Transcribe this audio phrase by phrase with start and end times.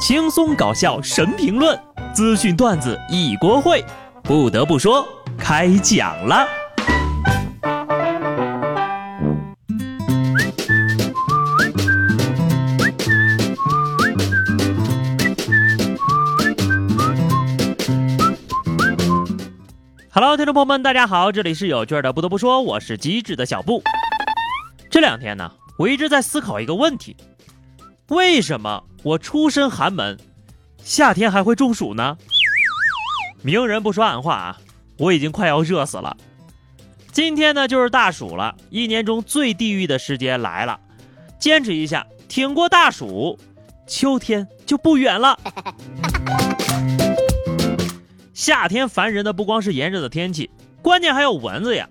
[0.00, 1.78] 轻松搞笑神评论，
[2.14, 3.84] 资讯段子一锅烩。
[4.22, 6.48] 不得不说，开讲了。
[20.12, 22.10] Hello，听众朋友们，大家好，这里是有趣的。
[22.10, 23.82] 不得不说，我是机智的小布。
[24.90, 27.14] 这两天呢，我一直在思考一个问题：
[28.10, 30.18] 为什么我出身寒门，
[30.82, 32.18] 夏天还会中暑呢？
[33.40, 34.58] 明人不说暗话啊，
[34.98, 36.16] 我已经快要热死了。
[37.12, 40.80] 今天呢，就是大暑了，一年中最地狱的时间来了。
[41.38, 43.38] 坚持一下，挺过大暑，
[43.86, 45.38] 秋天就不远了。
[48.34, 50.50] 夏天烦人的不光是炎热的天气，
[50.82, 51.88] 关键还有蚊子呀。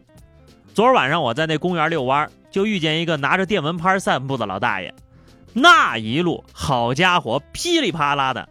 [0.74, 4.94] 昨儿晚上我在那公园遛弯，就遇见一个拿着电蚊拍散步的老大爷，
[5.54, 8.48] 那一路好家伙，噼里啪啦的，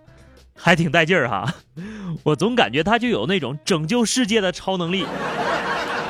[0.54, 1.54] 还挺带劲儿哈。
[2.24, 5.06] 我总感觉他就有那种拯救世界的超能力。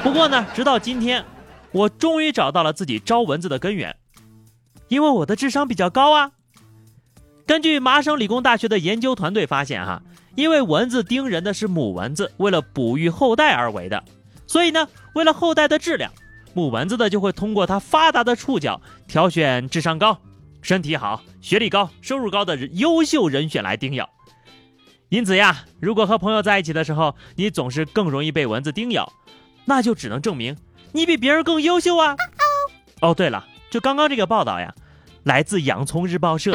[0.02, 1.24] 不过呢，直到今天，
[1.72, 3.96] 我终于找到了自己招蚊子的根源，
[4.88, 6.32] 因为我的智商比较高啊。
[7.46, 10.02] 根据麻省理工大学的研究团队发现，哈，
[10.34, 14.04] 因为蚊子叮人的是母蚊子，为了哺育后代而为的，
[14.46, 16.12] 所以呢，为了后代的质量，
[16.54, 20.18] 母蚊子的就会通过它发达的触角挑选智商高、
[20.69, 24.11] 身体好、学历高、收入高的优秀人选来叮咬。
[25.08, 29.10] 因此呀，如果和朋友在一起的时候，你总是更容易被蚊子叮咬，
[29.64, 30.55] 那就只能证明
[30.92, 32.14] 你比别人更优秀啊！
[33.00, 34.75] 哦，对了，就刚刚这个报道呀，
[35.22, 36.55] 来自洋葱日报社。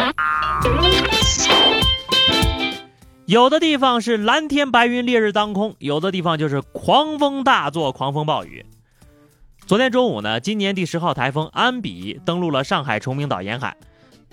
[3.25, 8.63] 有的地方是蓝天白云、烈日当空，有的地方就是狂风大作、狂风暴雨。
[9.65, 13.75] 昨天中午呢，今年第十号台风安比登陆了上海崇明岛沿海。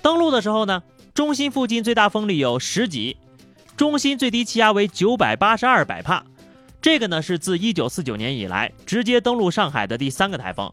[0.02, 0.82] 登陆的时候呢，
[1.14, 3.16] 中心附近最大风力有十级。
[3.76, 6.22] 中心最低气压为九百八十二百帕，
[6.82, 10.70] 这个呢是自一九四九年以来直接登陆上海的第三个台风，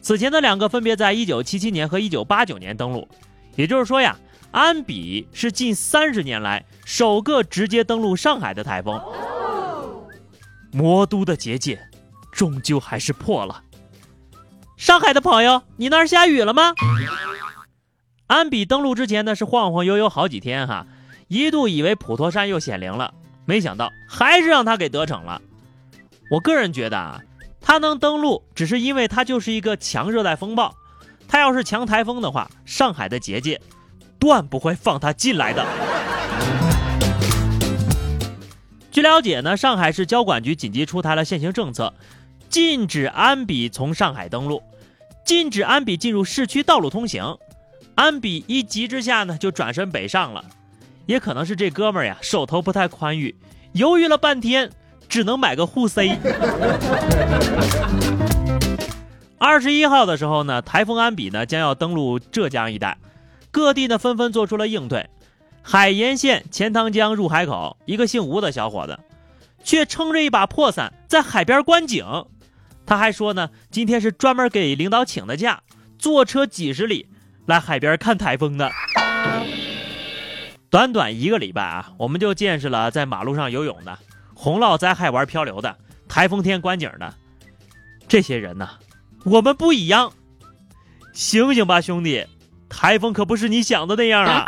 [0.00, 3.08] 此前的两个分别在一九七七年和一九八九年登陆，
[3.56, 4.16] 也就是说呀，
[4.52, 9.00] 安比是近三十年来首个直接登陆上海的台风。
[10.70, 11.80] 魔都的结界，
[12.30, 13.62] 终究还是破了。
[14.76, 16.74] 上海的朋友，你那儿下雨了吗？
[18.26, 20.86] 安比登陆之前呢是晃晃悠悠好几天哈。
[21.28, 23.14] 一度以为普陀山又显灵了，
[23.44, 25.40] 没想到还是让他给得逞了。
[26.30, 27.20] 我个人觉得啊，
[27.60, 30.74] 他能登陆，只是因为他就是一个强热带风暴。
[31.26, 33.60] 他要是强台风的话，上海的结界
[34.18, 35.64] 断不会放他进来的。
[38.92, 41.94] 据了解呢，上海市交管局紧急出台了限行政策，
[42.48, 44.62] 禁止安比从上海登陆，
[45.24, 47.36] 禁止安比进入市区道路通行。
[47.94, 50.44] 安比一急之下呢，就转身北上了。
[51.06, 53.36] 也可能是这哥们儿呀，手头不太宽裕，
[53.72, 54.70] 犹豫了半天，
[55.08, 56.18] 只能买个护 C。
[59.38, 62.96] 二十一号的时候呢，台风安比呢将要登陆浙江一带，
[63.50, 65.10] 各地呢纷纷做出了应对。
[65.62, 68.98] 海盐县钱塘江入海口，一个姓吴的小伙子，
[69.62, 72.04] 却撑着一把破伞在海边观景。
[72.86, 75.62] 他还说呢，今天是专门给领导请的假，
[75.98, 77.06] 坐车几十里
[77.46, 78.70] 来海边看台风的。
[80.70, 83.98] 短短一个礼拜啊，我们就见识了在马路上游泳的、
[84.34, 85.76] 洪涝灾害玩漂流的、
[86.08, 87.14] 台风天观景的
[88.08, 88.68] 这些人呢。
[89.24, 90.12] 我们不一样，
[91.12, 92.26] 醒醒吧，兄弟！
[92.68, 94.46] 台风可不是你想的那样啊！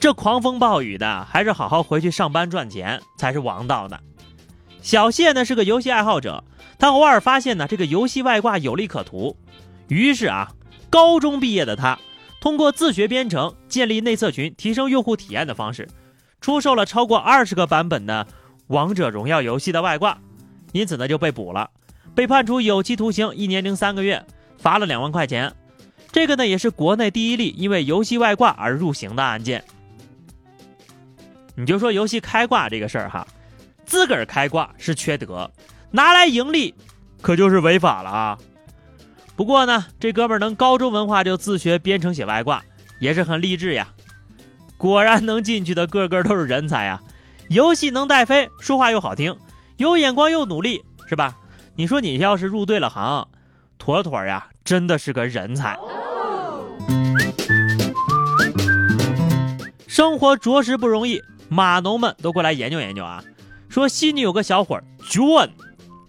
[0.00, 4.00] 这狂风暴雨的，还是好好回去上班赚钱才是王道的。
[4.80, 6.42] 小谢呢是个游戏爱好者，
[6.78, 9.36] 他偶尔发现呢这个游戏外挂有利可图，
[9.88, 10.52] 于是啊，
[10.90, 11.98] 高中毕业的他。
[12.40, 15.88] 通过自学编程、建立内测群、提升用户体验的方式，
[16.40, 18.26] 出售了超过二十个版本的
[18.66, 20.18] 《王者荣耀》游戏的外挂，
[20.72, 21.70] 因此呢就被捕了，
[22.16, 24.26] 被判处有期徒刑一年零三个月，
[24.58, 25.54] 罚了两万块钱。
[26.10, 29.62] 这个呢也是国内第一例因为游戏外挂而入刑的案件。
[31.54, 33.24] 你就说游戏开挂这个事儿哈，
[33.86, 35.48] 自个儿开挂是缺德，
[35.92, 36.74] 拿来盈利
[37.20, 38.38] 可就是违法了啊！
[39.34, 42.62] 不过呢，这哥们儿能高中文化就自学编程写外挂，
[43.00, 43.88] 也是很励志呀。
[44.76, 47.00] 果然能进去的个个都是人才啊！
[47.48, 49.36] 游戏能带飞，说话又好听，
[49.76, 51.36] 有眼光又努力，是吧？
[51.76, 53.26] 你说你要是入对了行，
[53.78, 55.78] 妥妥呀，真的是个人才。
[59.86, 63.22] 生活着实不容易，码农们都过来研究研究啊。
[63.68, 65.50] 说悉尼有个小伙儿 John，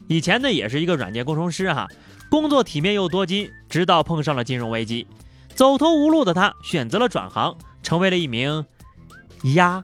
[0.07, 1.87] 以前呢也是一个软件工程师哈。
[2.33, 5.05] 工作体面又多金，直到碰上了金融危机，
[5.53, 8.65] 走投无路的他选择了转行，成为了一名
[9.53, 9.83] 鸭。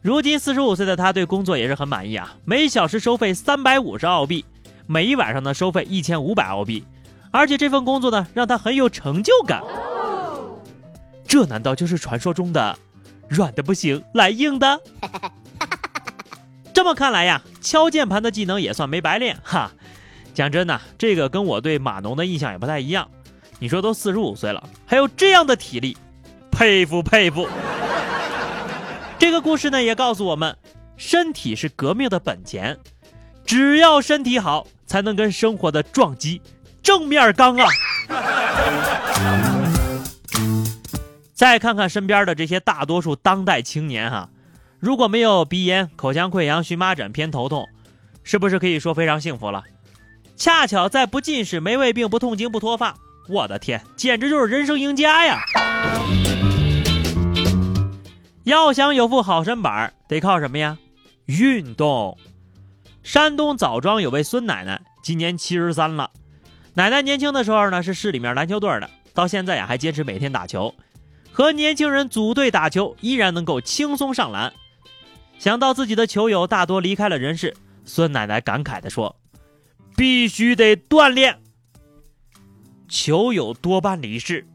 [0.00, 4.42] 如今四十五岁的他对工作也是很满意啊，每小时收费三百五十澳币，
[4.86, 6.82] 每一晚上呢收费一千五百澳币，
[7.30, 9.62] 而且这份工作呢让他很有成就感。
[11.26, 12.78] 这难道就是传说中的
[13.28, 14.80] 软的不行来硬的？
[16.72, 19.70] 这么看来呀，敲键盘的技能也算没白练哈。
[20.38, 23.10] 讲真的，这个跟我对码农的印象也不太一样。
[23.58, 25.96] 你说都四十五岁了，还有这样的体力，
[26.48, 27.48] 佩服佩服。
[29.18, 30.56] 这个故事呢，也告诉我们，
[30.96, 32.78] 身体是革命的本钱，
[33.44, 36.40] 只要身体好，才能跟生活的撞击
[36.84, 37.66] 正面刚啊！
[41.34, 44.30] 再看看身边的这些大多数当代青年哈，
[44.78, 47.68] 如果没有鼻炎、口腔溃疡、荨麻疹、偏头痛，
[48.22, 49.64] 是不是可以说非常幸福了？
[50.38, 52.96] 恰巧在不近视、没胃病、不痛经、不脱发，
[53.28, 55.40] 我的天，简直就是人生赢家呀！
[58.44, 60.78] 要想有副好身板，得靠什么呀？
[61.26, 62.16] 运动。
[63.02, 66.08] 山东枣庄有位孙奶奶，今年七十三了。
[66.74, 70.72] 奶奶年轻的时候呢，是市里面篮球队的，到现在呀还坚持每天打球，
[71.32, 74.52] 和年轻人组队打球，依然能够轻松上篮。
[75.40, 79.16] 想到自己的球友大多离开了人世，孙奶奶感慨地说
[79.98, 81.40] ：“必须得锻炼。”
[82.88, 84.46] 球友多半离世，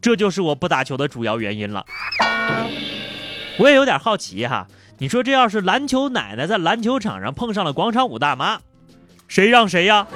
[0.00, 1.86] 这就是我不打球的主要原因了。
[3.58, 4.66] 我也有点好奇哈，
[4.98, 8.60] 你说这要是篮球奶奶在篮球场上碰上了广场舞大妈，
[9.28, 10.06] 谁让谁呀？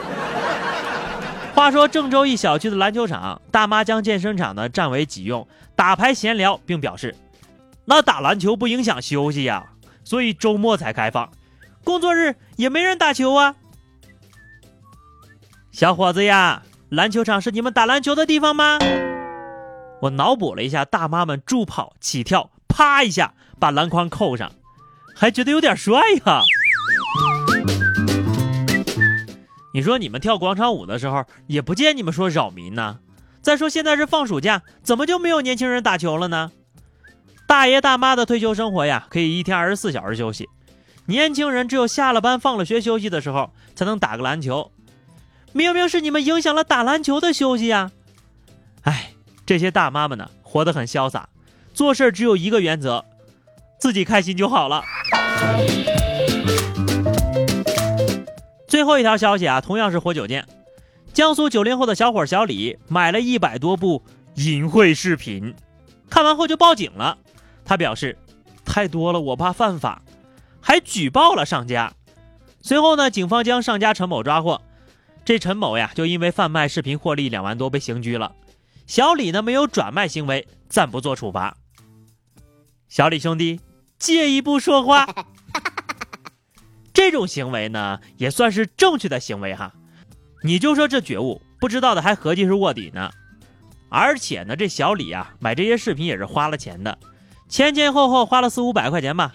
[1.54, 5.46] 话说郑州一小区的篮球场，大妈将健身场呢占为己用，
[5.76, 7.14] 打牌闲聊，并表示，
[7.84, 9.64] 那打篮球不影响休息呀，
[10.04, 11.30] 所以周末才开放，
[11.84, 13.54] 工作日也没人打球啊。
[15.76, 18.78] 小伙子呀，篮球场是你们打篮球的地方吗？
[20.00, 22.50] 我脑补了一下，大妈们助跑起跳。
[22.66, 24.50] 啪一下把篮筐扣上，
[25.14, 26.40] 还觉得有点帅呀。
[29.74, 33.00] 你说你们跳广场舞的时候，也不见你们说扰民呢。
[33.42, 36.52] 再说现在是放暑假，怎么就没有年轻人打球了呢？
[37.46, 40.48] 大爷大妈的退休生活呀，可以一天二十四小时休息，
[41.04, 44.72] 年轻人只有下了班放了学休息的时候才能打个篮球。
[45.56, 47.90] 明明是你们影响了打篮球的休息呀！
[48.82, 49.12] 哎，
[49.46, 51.30] 这些大妈们呢，活得很潇洒。
[51.72, 53.02] 做事只有一个原则，
[53.80, 54.84] 自己开心就好了。
[58.68, 60.46] 最后一条消息啊，同样是活久见。
[61.14, 64.02] 江苏九零后的小伙小李买了一百多部
[64.34, 65.54] 淫秽视频，
[66.10, 67.16] 看完后就报警了。
[67.64, 68.18] 他表示
[68.66, 70.02] 太多了，我怕犯法，
[70.60, 71.94] 还举报了上家。
[72.60, 74.60] 随后呢，警方将上家陈某抓获。
[75.26, 78.32] 这陈某呀，就因为贩卖视频获利两万多被刑拘了。
[78.86, 81.56] 小李呢，没有转卖行为，暂不做处罚。
[82.88, 83.60] 小李兄弟，
[83.98, 85.04] 借一步说话。
[86.94, 89.74] 这种行为呢，也算是正确的行为哈。
[90.44, 93.10] 你就说这觉悟，不知道的还合计是卧底呢。
[93.88, 96.96] 而且呢，这小李啊，买这些视频也是花了钱的，
[97.48, 99.34] 前前后后花了四五百块钱吧。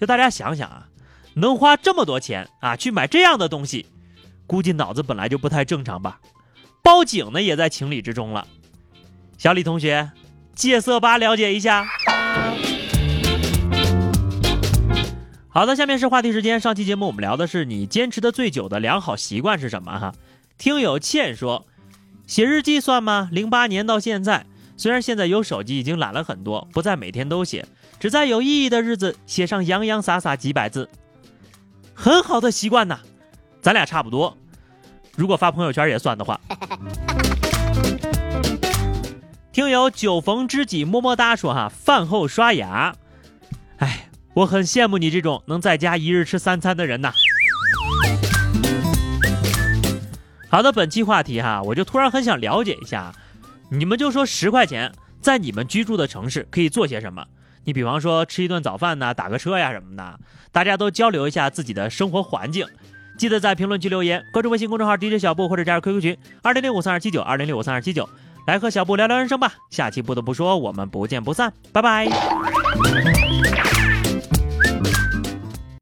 [0.00, 0.88] 就大家想想啊，
[1.34, 3.84] 能花这么多钱啊去买这样的东西，
[4.48, 6.18] 估计脑子本来就不太正常吧。
[6.82, 8.46] 报警呢，也在情理之中了。
[9.36, 10.10] 小李同学，
[10.54, 11.86] 戒色吧了解一下。
[15.50, 16.58] 好的，下面是话题时间。
[16.58, 19.98] 上期节目我们聊的是你坚持的最久的良好习惯是什么？
[19.98, 20.14] 哈，
[20.56, 21.66] 听友倩说，
[22.26, 23.28] 写日记算吗？
[23.30, 24.46] 零八年到现在，
[24.76, 27.66] 虽然现在有手机，已经懒了很多，不再每天都写，
[28.00, 30.88] 只在有意义的日子写上洋洋洒洒几百字，
[31.92, 33.00] 很好的习惯呐。
[33.60, 34.36] 咱俩差不多，
[35.16, 36.40] 如果发朋友圈也算的话。
[39.52, 42.94] 听友酒逢知己么么哒说哈，饭后刷牙，
[43.78, 44.04] 哎。
[44.34, 47.12] 我很羡慕你这种能在家一日吃三餐的人呐。
[50.48, 53.12] 好的，本期话题哈，我就突然很想了解一下，
[53.68, 57.26] 你们就说十块钱在你们居住的城市可以做些什么？
[57.64, 60.20] 你比方说吃一顿早饭呐，打个车呀什么的，
[60.52, 62.64] 大家都交流一下自己的生活环境。
[63.18, 68.08] 记得在评论区留言，关注微信公众号 DJ 小布或者加入 QQ 群二零六五三二七九二零六五三二七九，
[68.46, 69.52] 来和小布聊聊人生吧。
[69.70, 72.08] 下期不得不说，我们不见不散，拜拜。